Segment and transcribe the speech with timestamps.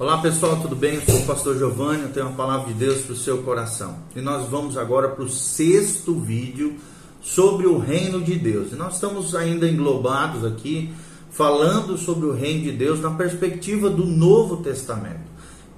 [0.00, 0.94] Olá pessoal, tudo bem?
[0.94, 3.98] Eu sou o pastor Giovanni, eu tenho uma palavra de Deus para o seu coração.
[4.14, 6.76] E nós vamos agora para o sexto vídeo
[7.20, 8.70] sobre o reino de Deus.
[8.70, 10.94] E nós estamos ainda englobados aqui
[11.32, 15.26] falando sobre o reino de Deus na perspectiva do Novo Testamento.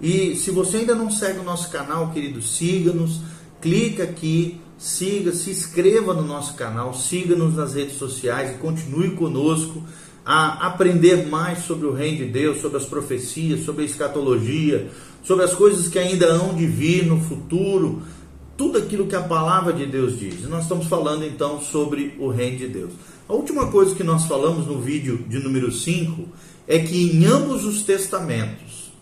[0.02, 3.22] E se você ainda não segue o nosso canal, querido, siga-nos,
[3.58, 9.82] clica aqui, siga, se inscreva no nosso canal, siga-nos nas redes sociais e continue conosco
[10.24, 14.88] a aprender mais sobre o reino de Deus, sobre as profecias, sobre a escatologia,
[15.22, 18.02] sobre as coisas que ainda hão de vir no futuro,
[18.56, 20.44] tudo aquilo que a palavra de Deus diz.
[20.44, 22.92] E nós estamos falando então sobre o reino de Deus.
[23.28, 26.28] A última coisa que nós falamos no vídeo de número 5
[26.66, 28.92] é que em ambos os testamentos,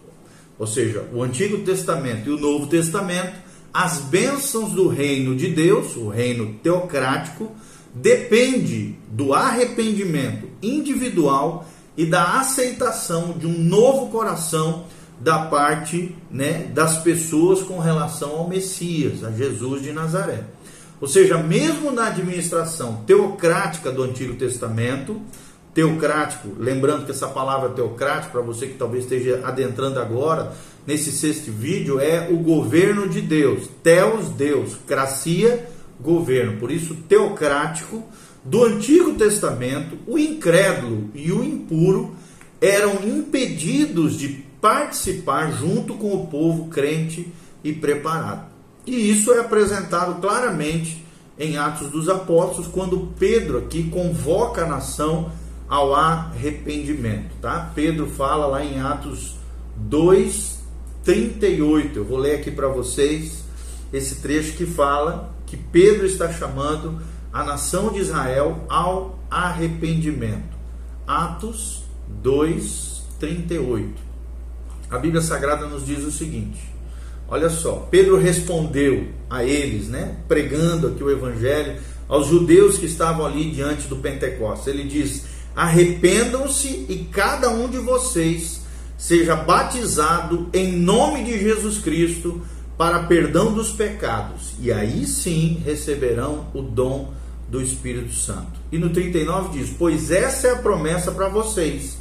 [0.59, 3.35] ou seja, o Antigo Testamento e o Novo Testamento,
[3.73, 7.53] as bênçãos do reino de Deus, o reino teocrático,
[7.95, 14.85] depende do arrependimento individual e da aceitação de um novo coração
[15.21, 20.45] da parte né, das pessoas com relação ao Messias, a Jesus de Nazaré.
[21.01, 25.21] Ou seja, mesmo na administração teocrática do Antigo Testamento,
[25.75, 30.53] teocrático, lembrando que essa palavra teocrático, para você que talvez esteja adentrando agora,
[30.87, 33.69] nesse sexto vídeo, é o governo de Deus.
[33.83, 34.77] Teos, Deus.
[34.87, 35.69] Cracia,
[36.01, 36.59] governo.
[36.59, 38.03] Por isso, teocrático
[38.49, 42.15] do Antigo Testamento, o incrédulo e o impuro
[42.59, 47.31] eram impedidos de participar junto com o povo crente
[47.63, 48.47] e preparado.
[48.87, 51.05] E isso é apresentado claramente
[51.39, 55.31] em Atos dos Apóstolos, quando Pedro aqui convoca a nação
[55.69, 57.71] ao arrependimento, tá?
[57.75, 59.37] Pedro fala lá em Atos
[59.77, 60.59] 2,
[61.05, 61.99] 38.
[61.99, 63.45] Eu vou ler aqui para vocês
[63.93, 66.99] esse trecho que fala que Pedro está chamando
[67.39, 70.59] a nação de Israel ao arrependimento.
[71.07, 71.85] Atos
[72.21, 73.95] 2, 38.
[74.91, 76.59] A Bíblia Sagrada nos diz o seguinte:
[77.29, 81.77] olha só, Pedro respondeu a eles, né, pregando aqui o Evangelho
[82.09, 84.67] aos judeus que estavam ali diante do Pentecostes.
[84.67, 88.63] Ele diz: arrependam-se e cada um de vocês
[88.97, 92.43] seja batizado em nome de Jesus Cristo
[92.77, 97.17] para perdão dos pecados, e aí sim receberão o dom
[97.49, 98.61] do Espírito Santo.
[98.71, 101.97] E no 39 diz: Pois essa é a promessa para vocês,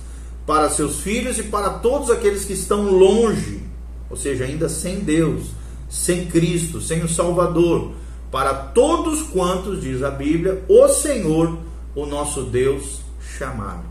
[0.45, 3.63] para seus filhos e para todos aqueles que estão longe,
[4.09, 5.51] ou seja, ainda sem Deus,
[5.89, 7.93] sem Cristo, sem o Salvador,
[8.31, 11.57] para todos quantos, diz a Bíblia, o Senhor,
[11.95, 13.01] o nosso Deus,
[13.37, 13.85] chamaram.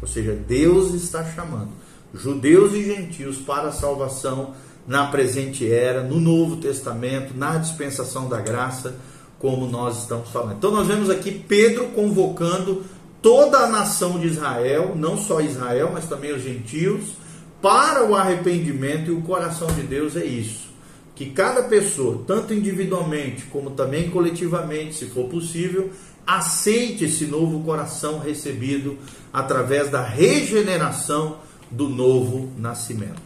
[0.00, 1.86] Ou seja, Deus está chamando
[2.16, 4.54] judeus e gentios para a salvação
[4.86, 8.96] na presente era, no Novo Testamento, na dispensação da graça,
[9.46, 10.56] como nós estamos falando.
[10.56, 12.82] Então nós vemos aqui Pedro convocando
[13.22, 17.12] toda a nação de Israel, não só Israel, mas também os gentios,
[17.62, 20.66] para o arrependimento e o coração de Deus é isso.
[21.14, 25.90] Que cada pessoa, tanto individualmente como também coletivamente, se for possível,
[26.26, 28.98] aceite esse novo coração recebido
[29.32, 31.36] através da regeneração
[31.70, 33.22] do novo nascimento.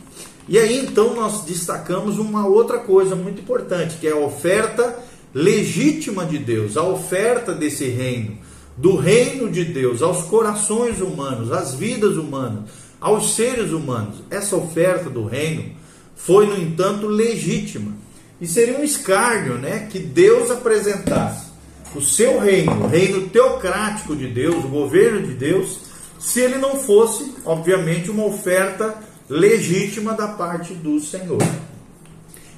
[0.47, 6.25] E aí então nós destacamos uma outra coisa muito importante, que é a oferta legítima
[6.25, 8.39] de Deus, a oferta desse reino,
[8.77, 12.71] do reino de Deus aos corações humanos, às vidas humanas,
[13.01, 14.23] aos seres humanos.
[14.31, 15.73] Essa oferta do reino
[16.15, 17.93] foi, no entanto, legítima.
[18.41, 21.51] E seria um escárnio, né, que Deus apresentasse
[21.95, 25.81] o seu reino, o reino teocrático de Deus, o governo de Deus,
[26.19, 28.95] se ele não fosse, obviamente, uma oferta
[29.29, 31.39] legítima da parte do Senhor.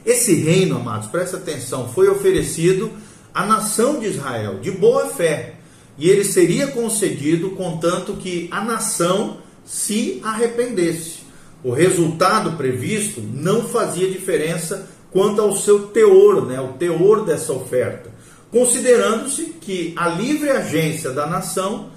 [0.05, 2.91] Esse reino, amados, presta atenção, foi oferecido
[3.33, 5.55] à nação de Israel de boa fé,
[5.97, 11.21] e ele seria concedido contanto que a nação se arrependesse.
[11.63, 18.11] O resultado previsto não fazia diferença quanto ao seu teor, né, o teor dessa oferta,
[18.51, 21.91] considerando-se que a livre agência da nação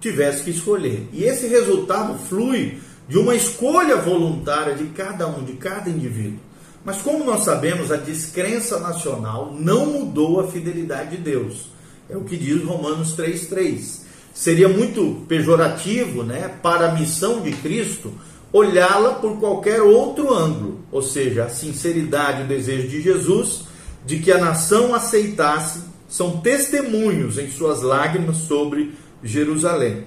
[0.00, 1.08] tivesse que escolher.
[1.12, 2.78] E esse resultado flui
[3.08, 6.43] de uma escolha voluntária de cada um, de cada indivíduo.
[6.84, 11.70] Mas como nós sabemos, a descrença nacional não mudou a fidelidade de Deus.
[12.08, 14.02] É o que diz Romanos 3,3.
[14.34, 18.12] Seria muito pejorativo né, para a missão de Cristo
[18.52, 23.64] olhá-la por qualquer outro ângulo, ou seja, a sinceridade e o desejo de Jesus
[24.06, 28.92] de que a nação aceitasse são testemunhos em suas lágrimas sobre
[29.22, 30.04] Jerusalém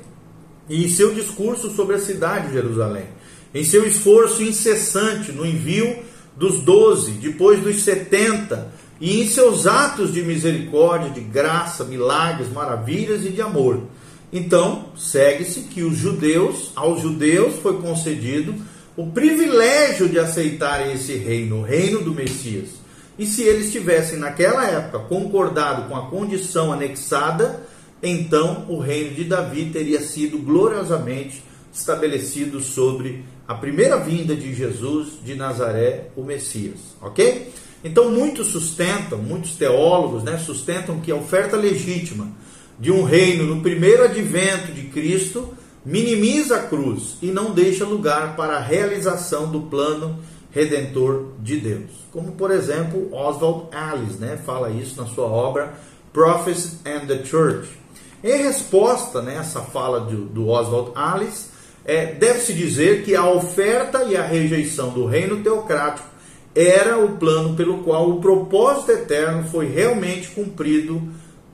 [0.69, 3.05] e em seu discurso sobre a cidade de Jerusalém,
[3.53, 5.97] em seu esforço incessante no envio
[6.37, 13.25] dos doze, depois dos setenta, e em seus atos de misericórdia, de graça, milagres, maravilhas
[13.25, 13.83] e de amor.
[14.31, 18.53] Então, segue-se que os judeus, aos judeus foi concedido
[18.95, 22.69] o privilégio de aceitar esse reino, o reino do Messias.
[23.17, 27.63] E se eles tivessem naquela época concordado com a condição anexada,
[28.01, 31.43] então o reino de Davi teria sido gloriosamente
[31.73, 37.53] estabelecido sobre a primeira vinda de Jesus de Nazaré, o Messias, ok?
[37.83, 42.27] Então muitos sustentam, muitos teólogos, né, sustentam que a oferta legítima
[42.79, 45.53] de um reino no primeiro advento de Cristo
[45.85, 50.19] minimiza a cruz e não deixa lugar para a realização do plano
[50.51, 51.91] redentor de Deus.
[52.11, 55.73] Como por exemplo Oswald Alice, né, fala isso na sua obra
[56.11, 57.69] Prophecy and the Church.
[58.23, 61.56] Em resposta né, a essa fala do, do Oswald Alice,
[61.87, 66.05] é, deve-se dizer que a oferta e a rejeição do reino teocrático
[66.53, 71.01] era o plano pelo qual o propósito eterno foi realmente cumprido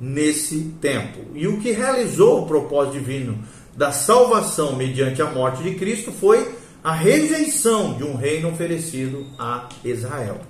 [0.02, 1.20] nesse tempo.
[1.36, 3.38] E o que realizou o propósito divino
[3.76, 6.52] da salvação mediante a morte de Cristo foi
[6.84, 10.42] a rejeição de um reino oferecido a Israel.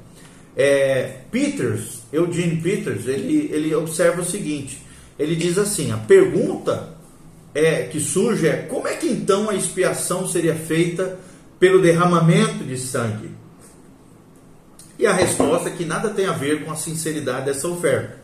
[0.55, 4.81] É, Peters, Eugene Peters, ele, ele observa o seguinte:
[5.19, 6.92] ele diz assim, a pergunta
[7.53, 11.19] é, que surge é como é que então a expiação seria feita
[11.59, 13.29] pelo derramamento de sangue?
[14.97, 18.17] E a resposta é que nada tem a ver com a sinceridade dessa oferta,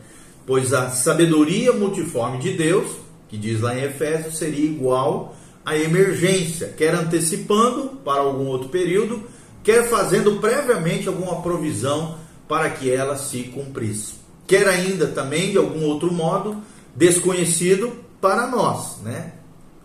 [0.46, 2.90] pois a sabedoria multiforme de Deus,
[3.28, 9.22] que diz lá em Efésios, seria igual à emergência, quer antecipando para algum outro período,
[9.62, 12.18] quer fazendo previamente alguma provisão
[12.48, 14.14] para que ela se cumprisse.
[14.46, 16.56] Quer ainda também, de algum outro modo,
[16.96, 19.32] desconhecido para nós, né?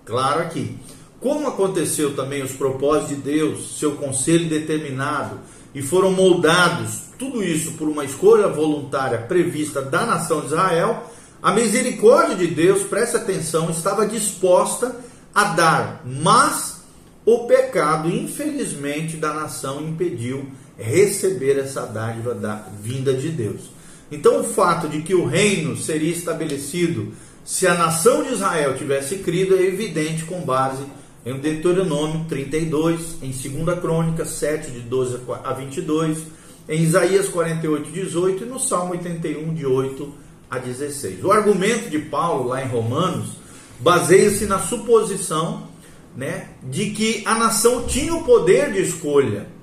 [0.05, 0.77] Claro aqui.
[1.19, 5.39] Como aconteceu também os propósitos de Deus, seu conselho determinado,
[5.73, 11.03] e foram moldados, tudo isso por uma escolha voluntária prevista da nação de Israel,
[11.41, 14.95] a misericórdia de Deus, preste atenção, estava disposta
[15.33, 16.81] a dar, mas
[17.25, 20.47] o pecado, infelizmente, da nação impediu
[20.77, 23.71] receber essa dádiva da vinda de Deus.
[24.11, 27.11] Então, o fato de que o reino seria estabelecido
[27.45, 30.83] se a nação de Israel tivesse crido é evidente com base
[31.25, 36.17] em Deuteronômio 32, em 2 Crônica 7, de 12 a 22,
[36.67, 40.13] em Isaías 48, 18 e no Salmo 81, de 8
[40.49, 41.23] a 16.
[41.23, 43.29] O argumento de Paulo lá em Romanos
[43.79, 45.67] baseia-se na suposição
[46.15, 49.55] né, de que a nação tinha o poder de escolha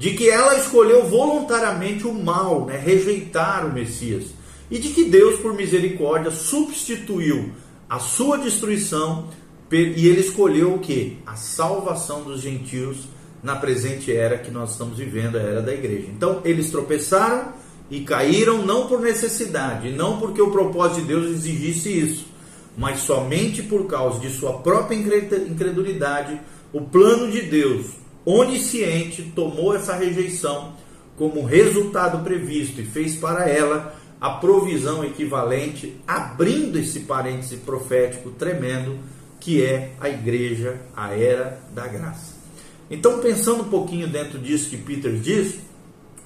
[0.00, 4.28] de que ela escolheu voluntariamente o mal, né, rejeitar o Messias,
[4.70, 7.50] e de que Deus, por misericórdia, substituiu
[7.88, 9.28] a sua destruição
[9.72, 11.18] e ele escolheu o que?
[11.26, 13.08] A salvação dos gentios
[13.42, 16.08] na presente era que nós estamos vivendo, a era da igreja.
[16.08, 17.52] Então, eles tropeçaram
[17.90, 22.26] e caíram não por necessidade, não porque o propósito de Deus exigisse isso,
[22.76, 26.40] mas somente por causa de sua própria incredulidade,
[26.72, 27.86] o plano de Deus
[28.24, 30.74] onisciente tomou essa rejeição
[31.16, 38.98] como resultado previsto e fez para ela a provisão equivalente, abrindo esse parêntese profético tremendo
[39.40, 42.34] que é a igreja, a era da graça.
[42.90, 45.54] Então, pensando um pouquinho dentro disso que Peter diz,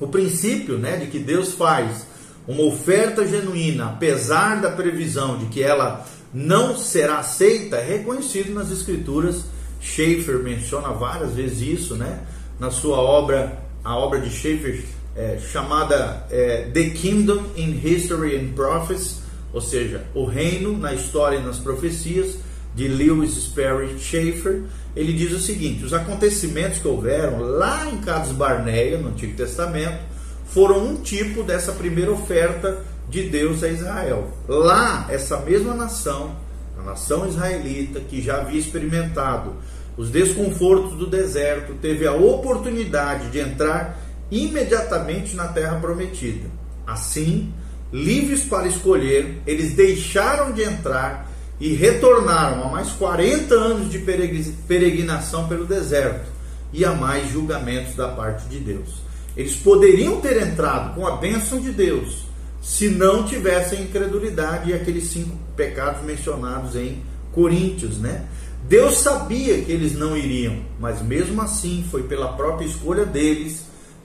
[0.00, 2.06] o princípio né, de que Deus faz
[2.48, 8.70] uma oferta genuína, apesar da previsão de que ela não será aceita, é reconhecido nas
[8.72, 9.44] Escrituras
[9.80, 12.20] Schaeffer menciona várias vezes isso, né?
[12.58, 14.82] Na sua obra, a obra de Schaeffer
[15.16, 19.16] é, chamada é, The Kingdom in History and Prophecy,
[19.52, 22.36] ou seja, o reino na história e nas profecias,
[22.74, 24.62] de Lewis Sperry Schaeffer.
[24.96, 29.98] Ele diz o seguinte: os acontecimentos que houveram lá em Cades Barneia, no Antigo Testamento,
[30.46, 34.30] foram um tipo dessa primeira oferta de Deus a Israel.
[34.48, 36.34] Lá, essa mesma nação,
[36.78, 39.54] a nação israelita, que já havia experimentado
[39.96, 44.00] os desconfortos do deserto, teve a oportunidade de entrar
[44.30, 46.48] imediatamente na terra prometida.
[46.86, 47.52] Assim,
[47.92, 55.48] livres para escolher, eles deixaram de entrar e retornaram a mais 40 anos de peregrinação
[55.48, 56.26] pelo deserto
[56.72, 59.02] e a mais julgamentos da parte de Deus.
[59.36, 62.24] Eles poderiam ter entrado com a bênção de Deus
[62.60, 67.02] se não tivessem incredulidade e aqueles cinco pecados mencionados em
[67.32, 68.24] Coríntios, né?
[68.68, 73.64] Deus sabia que eles não iriam, mas mesmo assim foi pela própria escolha deles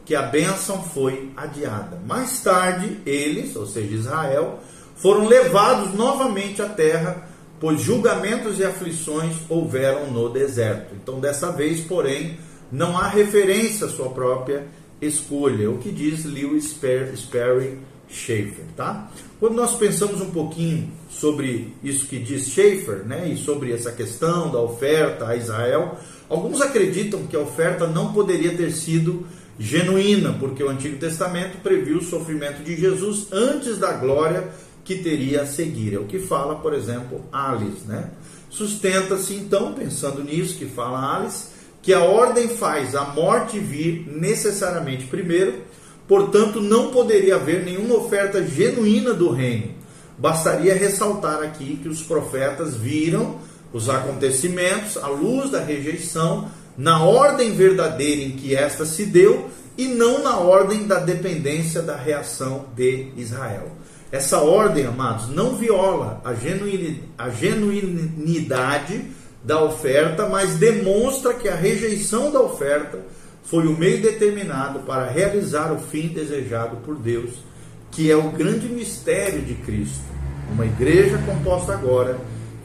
[0.10, 2.02] que a bênção foi adiada.
[2.08, 4.60] Mais tarde, eles, ou seja, Israel,
[4.96, 10.96] foram levados novamente à terra, pois julgamentos e aflições houveram no deserto.
[10.96, 12.40] Então, dessa vez, porém,
[12.72, 14.66] não há referência à sua própria
[15.00, 17.78] escolha, o que diz Lewis Sperry
[18.10, 19.12] Schaeffer, tá?
[19.40, 24.50] Quando nós pensamos um pouquinho sobre isso que diz Schaeffer, né, e sobre essa questão
[24.50, 29.28] da oferta a Israel, alguns acreditam que a oferta não poderia ter sido
[29.60, 34.48] genuína, porque o Antigo Testamento previu o sofrimento de Jesus antes da glória
[34.86, 35.94] que teria a seguir.
[35.94, 38.10] É o que fala, por exemplo, Alice, né?
[38.50, 41.50] Sustenta-se então, pensando nisso que fala Alice,
[41.82, 45.62] que a ordem faz a morte vir necessariamente primeiro,
[46.08, 49.76] portanto não poderia haver nenhuma oferta genuína do reino.
[50.18, 53.38] Bastaria ressaltar aqui que os profetas viram
[53.72, 56.50] os acontecimentos à luz da rejeição
[56.80, 61.98] na ordem verdadeira em que esta se deu e não na ordem da dependência da
[61.98, 63.68] reação de Israel.
[64.10, 66.30] Essa ordem, amados, não viola a,
[67.24, 69.06] a genuinidade
[69.44, 72.98] da oferta, mas demonstra que a rejeição da oferta
[73.44, 77.32] foi o meio determinado para realizar o fim desejado por Deus,
[77.92, 80.06] que é o grande mistério de Cristo.
[80.54, 82.18] Uma igreja composta agora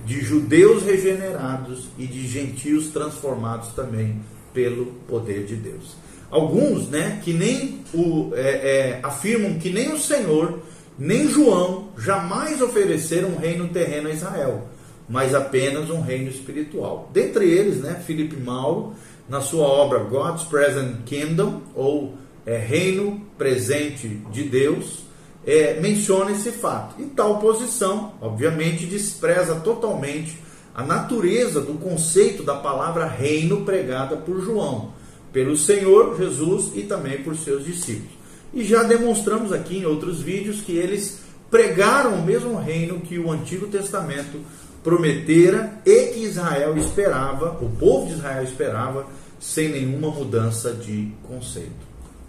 [0.04, 4.20] de judeus regenerados e de gentios transformados também
[4.52, 5.96] pelo poder de Deus.
[6.30, 10.60] Alguns, né, que nem o é, é, afirmam que nem o Senhor
[10.98, 14.68] nem João jamais ofereceram um reino terreno a Israel,
[15.08, 17.10] mas apenas um reino espiritual.
[17.12, 18.94] Dentre eles, né, Felipe Mauro,
[19.28, 22.14] na sua obra God's Present Kingdom ou
[22.46, 25.03] é, Reino Presente de Deus,
[25.46, 27.00] é, menciona esse fato.
[27.00, 30.38] E tal posição, obviamente, despreza totalmente
[30.74, 34.92] a natureza do conceito da palavra reino pregada por João,
[35.32, 38.12] pelo Senhor Jesus e também por seus discípulos.
[38.52, 41.20] E já demonstramos aqui em outros vídeos que eles
[41.50, 44.40] pregaram o mesmo reino que o Antigo Testamento
[44.82, 49.06] prometera e que Israel esperava, o povo de Israel esperava,
[49.40, 51.70] sem nenhuma mudança de conceito.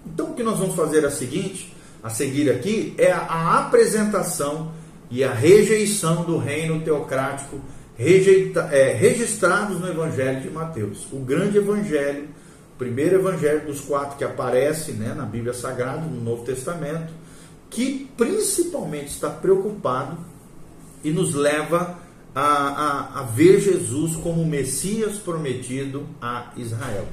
[0.06, 1.75] Então o que nós vamos fazer é o seguinte:
[2.06, 4.72] a seguir aqui é a apresentação
[5.10, 7.60] e a rejeição do reino teocrático
[7.98, 11.08] rejeita, é, registrados no Evangelho de Mateus.
[11.12, 12.26] O grande Evangelho,
[12.76, 17.12] o primeiro Evangelho dos quatro que aparece né, na Bíblia Sagrada, no Novo Testamento,
[17.72, 20.16] que principalmente está preocupado
[21.04, 21.98] e nos leva
[22.36, 27.08] a, a, a ver Jesus como o Messias prometido a Israel.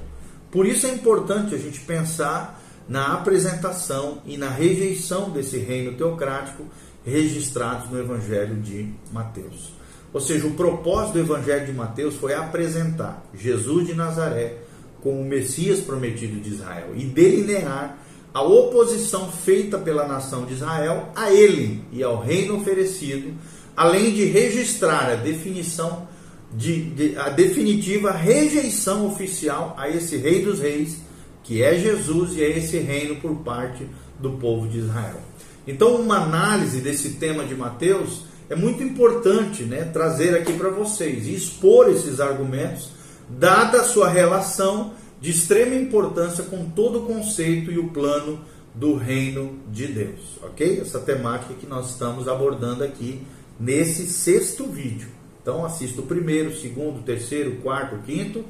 [0.50, 2.61] Por isso é importante a gente pensar
[2.92, 6.64] na apresentação e na rejeição desse reino teocrático
[7.02, 9.72] registrados no Evangelho de Mateus.
[10.12, 14.58] Ou seja, o propósito do Evangelho de Mateus foi apresentar Jesus de Nazaré
[15.00, 17.96] como o Messias prometido de Israel e delinear
[18.34, 23.32] a oposição feita pela nação de Israel a ele e ao reino oferecido,
[23.74, 26.06] além de registrar a definição
[26.52, 30.98] de, de, a definitiva rejeição oficial a esse Rei dos Reis
[31.42, 33.86] que é Jesus e é esse reino por parte
[34.18, 35.20] do povo de Israel.
[35.66, 41.26] Então, uma análise desse tema de Mateus é muito importante né, trazer aqui para vocês
[41.26, 42.90] e expor esses argumentos,
[43.28, 48.40] dada a sua relação de extrema importância com todo o conceito e o plano
[48.74, 50.80] do reino de Deus, ok?
[50.80, 53.22] Essa temática que nós estamos abordando aqui
[53.60, 55.08] nesse sexto vídeo.
[55.40, 58.44] Então, assista o primeiro, segundo, terceiro, quarto, quinto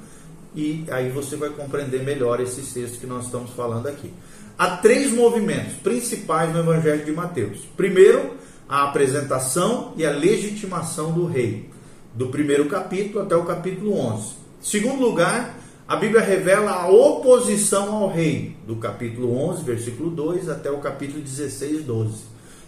[0.55, 4.13] e aí você vai compreender melhor esse texto que nós estamos falando aqui.
[4.59, 7.61] Há três movimentos principais no Evangelho de Mateus.
[7.77, 8.37] Primeiro,
[8.69, 11.71] a apresentação e a legitimação do rei,
[12.15, 14.35] do primeiro capítulo até o capítulo 11.
[14.61, 20.71] Segundo lugar, a Bíblia revela a oposição ao rei, do capítulo 11, versículo 2 até
[20.71, 22.15] o capítulo 16, 12.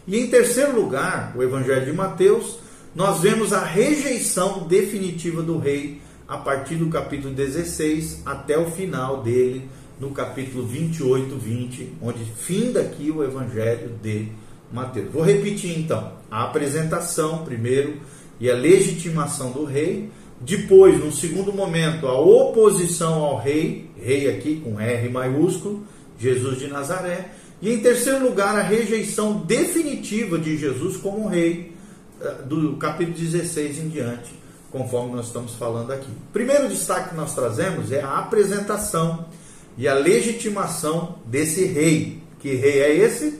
[0.07, 2.59] E em terceiro lugar, o Evangelho de Mateus,
[2.95, 9.23] nós vemos a rejeição definitiva do rei a partir do capítulo 16 até o final
[9.23, 9.69] dele,
[10.01, 14.29] no capítulo 28, 20, onde finda aqui o evangelho de
[14.73, 15.13] Mateus.
[15.13, 17.99] Vou repetir então: a apresentação primeiro
[18.41, 24.57] e a legitimação do rei, depois, num segundo momento, a oposição ao rei, rei aqui
[24.57, 25.85] com R maiúsculo,
[26.19, 27.31] Jesus de Nazaré,
[27.63, 31.73] e em terceiro lugar, a rejeição definitiva de Jesus como rei,
[32.21, 34.44] eh, do capítulo 16 em diante
[34.75, 36.11] conforme nós estamos falando aqui.
[36.33, 39.27] Primeiro destaque que nós trazemos é a apresentação
[39.79, 42.21] e a legitimação desse rei.
[42.41, 43.39] Que rei é esse?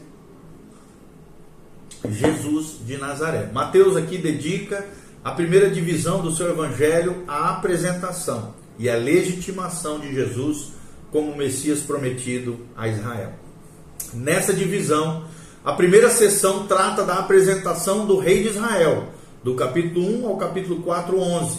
[2.09, 3.51] Jesus de Nazaré.
[3.53, 4.87] Mateus aqui dedica
[5.25, 10.71] a primeira divisão do seu evangelho à apresentação e à legitimação de Jesus
[11.11, 13.33] como Messias prometido a Israel.
[14.13, 15.25] Nessa divisão,
[15.65, 19.14] a primeira sessão trata da apresentação do rei de Israel,
[19.45, 21.59] do capítulo 1 ao capítulo 4, 11.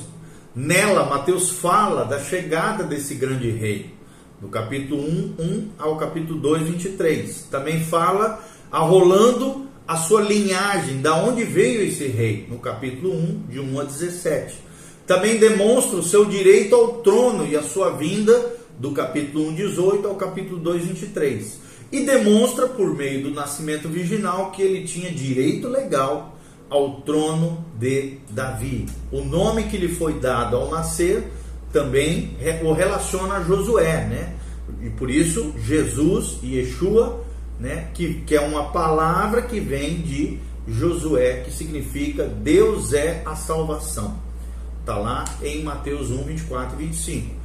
[0.56, 3.94] Nela, Mateus fala da chegada desse grande rei,
[4.42, 7.48] do capítulo 1, 1 ao capítulo 2, 23.
[7.52, 13.60] Também fala arrolando a sua linhagem, da onde veio esse rei, no capítulo 1, de
[13.60, 14.56] 1 a 17.
[15.06, 20.08] Também demonstra o seu direito ao trono e a sua vinda, do capítulo 1, 18
[20.08, 21.60] ao capítulo 2, 23.
[21.92, 26.35] E demonstra, por meio do nascimento virginal, que ele tinha direito legal
[26.70, 28.86] ao trono de Davi.
[29.12, 31.32] O nome que lhe foi dado ao nascer
[31.72, 34.36] também o relaciona a Josué, né?
[34.82, 37.26] E por isso, Jesus e Yeshua
[37.60, 37.88] né?
[37.94, 44.20] que, que é uma palavra que vem de Josué, que significa Deus é a salvação.
[44.80, 47.36] Está lá em Mateus 1, 24 e 25.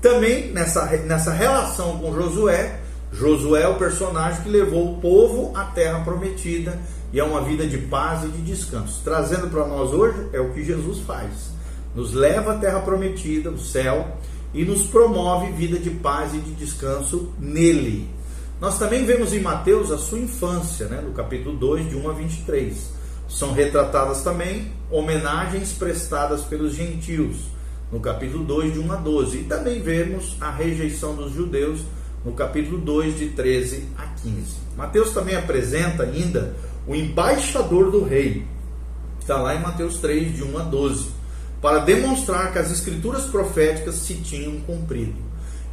[0.00, 2.80] Também nessa, nessa relação com Josué,
[3.12, 6.78] Josué é o personagem que levou o povo à terra prometida
[7.12, 9.00] e a uma vida de paz e de descanso.
[9.02, 11.50] Trazendo para nós hoje é o que Jesus faz.
[11.94, 14.18] Nos leva à terra prometida, o céu,
[14.52, 18.08] e nos promove vida de paz e de descanso nele.
[18.60, 22.12] Nós também vemos em Mateus a sua infância, né, no capítulo 2, de 1 a
[22.12, 22.90] 23.
[23.28, 27.36] São retratadas também homenagens prestadas pelos gentios,
[27.92, 29.38] no capítulo 2, de 1 a 12.
[29.38, 31.82] E também vemos a rejeição dos judeus,
[32.24, 34.56] no capítulo 2, de 13 a 15.
[34.76, 36.54] Mateus também apresenta ainda
[36.88, 38.44] o embaixador do rei,
[39.20, 41.10] está lá em Mateus 3, de 1 a 12,
[41.60, 45.16] para demonstrar que as escrituras proféticas se tinham cumprido.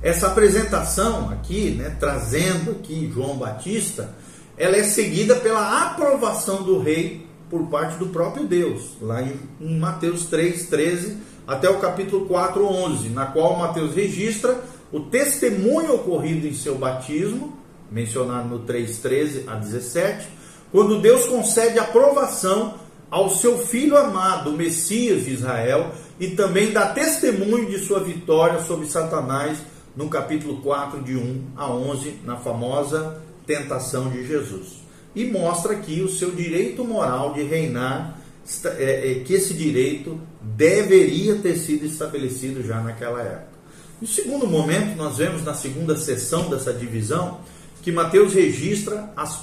[0.03, 4.13] Essa apresentação aqui, né, trazendo aqui João Batista,
[4.57, 9.79] ela é seguida pela aprovação do rei por parte do próprio Deus, lá em, em
[9.79, 11.17] Mateus 3, 13
[11.47, 14.59] até o capítulo 4, 11, na qual Mateus registra
[14.91, 17.57] o testemunho ocorrido em seu batismo,
[17.89, 20.27] mencionado no 3, 13 a 17,
[20.75, 22.73] quando Deus concede aprovação
[23.09, 28.59] ao seu filho amado, o Messias de Israel, e também dá testemunho de sua vitória
[28.61, 29.57] sobre Satanás
[29.95, 34.83] no capítulo 4, de 1 a 11, na famosa tentação de Jesus.
[35.15, 38.19] E mostra aqui o seu direito moral de reinar,
[38.65, 43.55] é, é, que esse direito deveria ter sido estabelecido já naquela época.
[44.01, 47.39] No segundo momento, nós vemos na segunda sessão dessa divisão
[47.85, 49.37] que Mateus registra as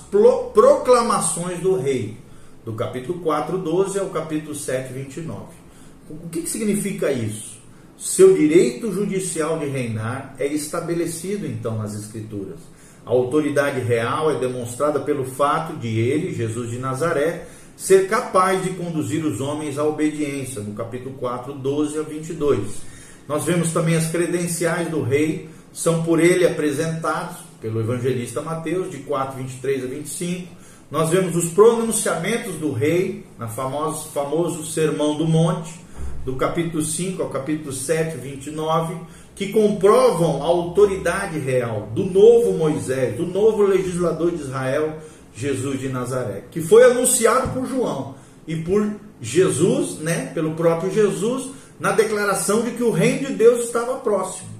[0.53, 2.17] proclamações do rei,
[2.65, 5.45] do capítulo 4, 12 ao capítulo 7, 29.
[6.11, 7.61] O que, que significa isso?
[7.97, 12.59] Seu direito judicial de reinar é estabelecido então nas Escrituras.
[13.07, 18.71] A autoridade real é demonstrada pelo fato de ele, Jesus de Nazaré, ser capaz de
[18.71, 22.59] conduzir os homens à obediência, no capítulo 4, 12 a 22.
[23.29, 28.99] Nós vemos também as credenciais do rei, são por ele apresentados pelo evangelista Mateus, de
[28.99, 30.49] 4, 23 a 25.
[30.91, 35.73] Nós vemos os pronunciamentos do rei, na famoso, famoso Sermão do Monte,
[36.25, 38.97] do capítulo 5 ao capítulo 7, 29,
[39.35, 44.99] que comprovam a autoridade real do novo Moisés, do novo legislador de Israel,
[45.35, 48.87] Jesus de Nazaré, que foi anunciado por João e por
[49.21, 54.52] Jesus, né, pelo próprio Jesus, na declaração de que o reino de Deus estava próximo.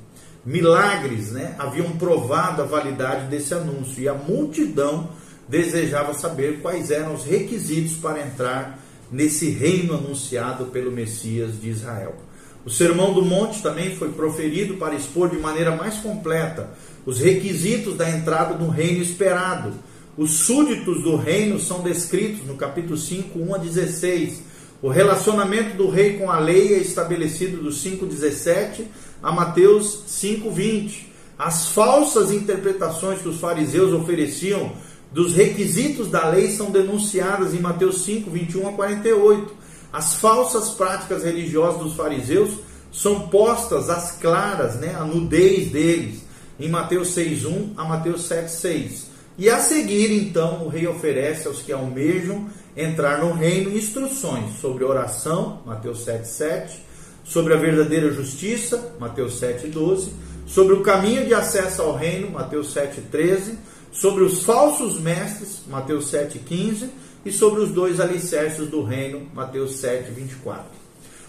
[0.45, 5.11] Milagres, né, haviam provado a validade desse anúncio e a multidão
[5.49, 8.79] desejava saber quais eram os requisitos para entrar
[9.11, 12.17] nesse reino anunciado pelo Messias de Israel.
[12.65, 16.71] O Sermão do Monte também foi proferido para expor de maneira mais completa
[17.05, 19.73] os requisitos da entrada no reino esperado.
[20.17, 24.43] Os súditos do reino são descritos no capítulo 5, 1 a 16.
[24.83, 28.87] O relacionamento do rei com a lei é estabelecido do 5,17
[29.23, 31.05] a Mateus 5,20.
[31.39, 34.73] As falsas interpretações que os fariseus ofereciam
[35.13, 39.55] dos requisitos da lei são denunciadas em Mateus 5, 21 a 48.
[39.93, 42.51] As falsas práticas religiosas dos fariseus
[42.91, 46.23] são postas às claras, né, a nudez deles,
[46.59, 49.12] em Mateus 6, 1 a Mateus 7, 6.
[49.39, 54.85] E a seguir, então, o rei oferece aos que almejam entrar no reino instruções sobre
[54.85, 56.83] oração, Mateus 7, 7,
[57.25, 60.13] sobre a verdadeira justiça, Mateus 7, 12,
[60.47, 63.59] sobre o caminho de acesso ao reino, Mateus 7, 13,
[63.91, 66.89] sobre os falsos mestres, Mateus 7,15,
[67.25, 70.65] e sobre os dois alicerces do reino, Mateus 7, 24.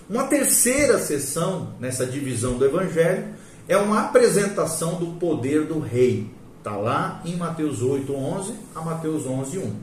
[0.09, 3.27] Uma terceira sessão nessa divisão do Evangelho
[3.67, 6.27] é uma apresentação do poder do rei.
[6.63, 9.75] Está lá em Mateus 8, 11 a Mateus 11, 1.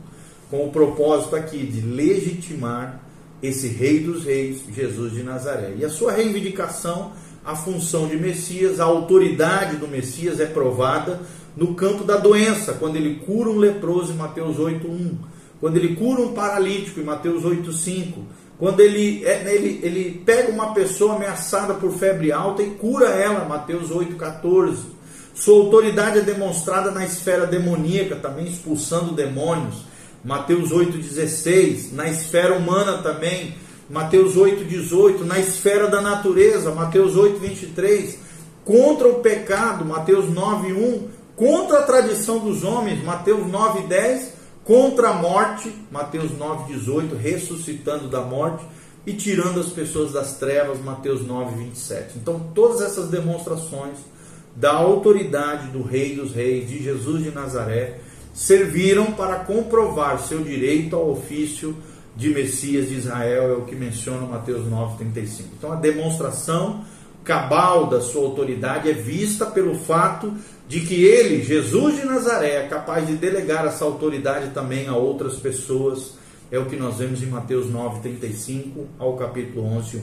[0.49, 2.99] Com o propósito aqui de legitimar
[3.39, 5.75] esse rei dos reis, Jesus de Nazaré.
[5.77, 7.11] E a sua reivindicação,
[7.45, 11.19] a função de Messias, a autoridade do Messias é provada
[11.55, 15.17] no campo da doença, quando ele cura um leproso em Mateus 8:1,
[15.59, 18.23] quando ele cura um paralítico em Mateus 8:5,
[18.57, 23.45] quando ele, é, ele, ele pega uma pessoa ameaçada por febre alta e cura ela,
[23.45, 25.00] Mateus 8,14.
[25.41, 29.85] Sua autoridade é demonstrada na esfera demoníaca, também expulsando demônios.
[30.23, 33.55] Mateus 8,16, na esfera humana também,
[33.89, 38.17] Mateus 8,18, na esfera da natureza, Mateus 8,23,
[38.63, 45.73] contra o pecado, Mateus 9,1, contra a tradição dos homens, Mateus 9,10, contra a morte,
[45.91, 48.63] Mateus 9,18, ressuscitando da morte
[49.07, 52.17] e tirando as pessoas das trevas, Mateus 9,27.
[52.17, 54.10] Então, todas essas demonstrações
[54.55, 57.99] da autoridade do Rei dos Reis, de Jesus de Nazaré,
[58.33, 61.75] serviram para comprovar seu direito ao ofício
[62.15, 65.45] de Messias de Israel, é o que menciona Mateus 9,35.
[65.57, 66.83] Então, a demonstração
[67.23, 70.33] cabal da sua autoridade é vista pelo fato
[70.67, 75.35] de que ele, Jesus de Nazaré, é capaz de delegar essa autoridade também a outras
[75.35, 76.15] pessoas.
[76.51, 80.01] É o que nós vemos em Mateus 9:35 ao capítulo 11:1.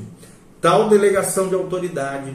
[0.61, 2.35] Tal delegação de autoridade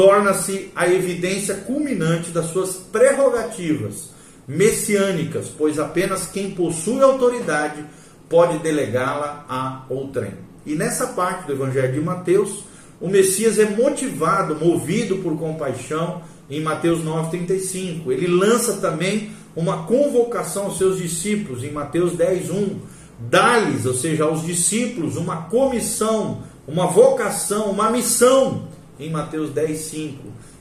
[0.00, 4.08] torna-se a evidência culminante das suas prerrogativas
[4.48, 7.84] messiânicas, pois apenas quem possui autoridade
[8.26, 10.32] pode delegá-la a outrem.
[10.64, 12.64] E nessa parte do Evangelho de Mateus,
[12.98, 18.10] o Messias é motivado, movido por compaixão, em Mateus 9,35.
[18.10, 22.76] Ele lança também uma convocação aos seus discípulos, em Mateus 10,1.
[23.18, 28.69] Dá-lhes, ou seja, aos discípulos, uma comissão, uma vocação, uma missão,
[29.00, 30.14] em Mateus 10,5.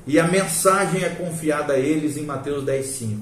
[0.07, 3.19] E a mensagem é confiada a eles em Mateus 10,5.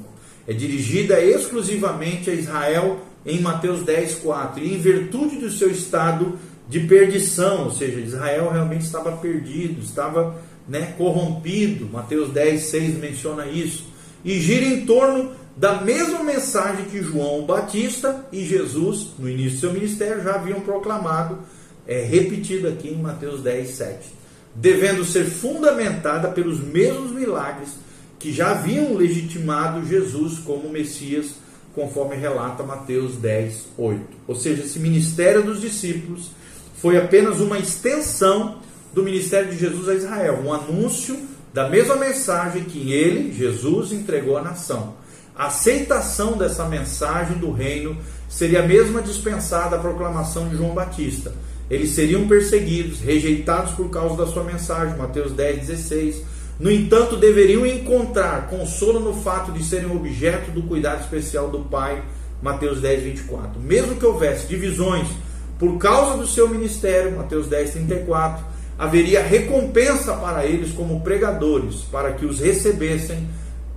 [0.47, 4.59] É dirigida exclusivamente a Israel em Mateus 10,4.
[4.59, 10.35] E em virtude do seu estado de perdição, ou seja, Israel realmente estava perdido, estava
[10.67, 11.89] né, corrompido.
[11.91, 13.85] Mateus 10, 6 menciona isso.
[14.23, 19.59] E gira em torno da mesma mensagem que João Batista e Jesus, no início do
[19.59, 21.39] seu ministério, já haviam proclamado,
[21.87, 24.16] é repetido aqui em Mateus 10, 7.
[24.57, 27.69] Devendo ser fundamentada pelos mesmos milagres
[28.17, 31.35] que já haviam legitimado Jesus como Messias,
[31.75, 34.01] conforme relata Mateus 10, 8.
[34.27, 36.31] Ou seja, esse ministério dos discípulos
[36.81, 38.59] foi apenas uma extensão
[38.93, 41.15] do ministério de Jesus a Israel, um anúncio
[41.53, 44.95] da mesma mensagem que ele, Jesus, entregou à nação.
[45.35, 47.95] A aceitação dessa mensagem do reino
[48.27, 51.31] seria a mesma dispensada à proclamação de João Batista.
[51.69, 56.23] Eles seriam perseguidos, rejeitados por causa da sua mensagem, Mateus 10, 16.
[56.59, 62.01] No entanto, deveriam encontrar consolo no fato de serem objeto do cuidado especial do Pai,
[62.41, 63.59] Mateus 10, 24.
[63.59, 65.07] Mesmo que houvesse divisões
[65.59, 68.45] por causa do seu ministério, Mateus 10, 34,
[68.77, 73.27] haveria recompensa para eles como pregadores, para que os recebessem,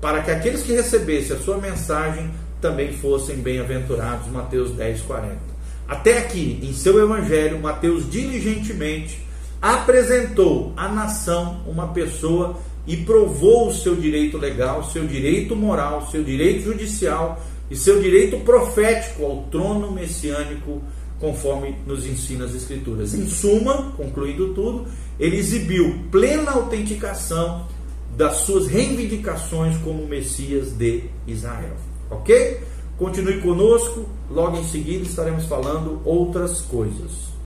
[0.00, 5.49] para que aqueles que recebessem a sua mensagem também fossem bem-aventurados, Mateus 10, 40.
[5.90, 9.26] Até aqui, em seu evangelho, Mateus diligentemente
[9.61, 16.22] apresentou à nação uma pessoa e provou o seu direito legal, seu direito moral, seu
[16.22, 20.81] direito judicial e seu direito profético ao trono messiânico
[21.18, 23.12] conforme nos ensina as Escrituras.
[23.12, 24.87] Em suma, concluindo tudo,
[25.18, 27.66] ele exibiu plena autenticação
[28.16, 31.74] das suas reivindicações como Messias de Israel.
[32.09, 32.61] Ok?
[33.00, 37.29] Continue conosco, logo em seguida estaremos falando outras coisas.